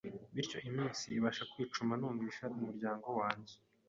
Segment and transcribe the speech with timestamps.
[0.35, 1.93] bityo iminsi ibashe kwicuma.
[1.99, 3.55] Numvise umuryango wanjye,